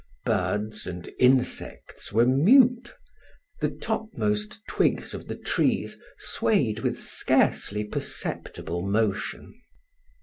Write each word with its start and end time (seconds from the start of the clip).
Birds 0.25 0.87
and 0.87 1.07
insects 1.19 2.11
were 2.11 2.25
mute; 2.25 2.95
the 3.59 3.69
topmost 3.69 4.59
twigs 4.67 5.13
of 5.13 5.27
the 5.27 5.35
trees 5.35 5.99
swayed 6.17 6.79
with 6.79 6.97
scarcely 6.99 7.83
perceptible 7.83 8.81
motion. 8.81 9.53